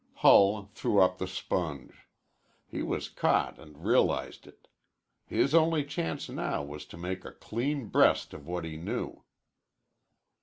Hull 0.15 0.65
threw 0.73 0.99
up 0.99 1.19
the 1.19 1.27
sponge. 1.27 2.07
He 2.65 2.81
was 2.81 3.07
caught 3.07 3.59
and 3.59 3.85
realized 3.85 4.47
it. 4.47 4.67
His 5.27 5.53
only 5.53 5.85
chance 5.85 6.27
now 6.27 6.63
was 6.63 6.87
to 6.87 6.97
make 6.97 7.23
a 7.23 7.33
clean 7.33 7.85
breast 7.85 8.33
of 8.33 8.47
what 8.47 8.65
he 8.65 8.77
knew. 8.77 9.23